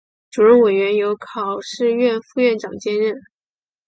[0.31, 3.21] 主任委员由考试院副院长兼任。